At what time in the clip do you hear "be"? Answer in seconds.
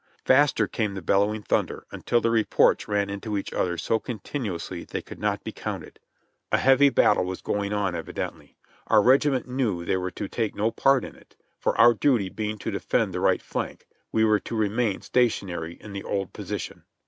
5.43-5.51